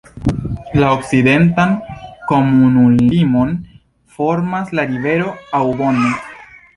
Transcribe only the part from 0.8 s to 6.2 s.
La okcidentan komunumlimon formas la rivero Aubonne.